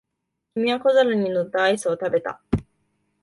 [0.55, 2.41] 君は小皿に乗ったアイスを食べた。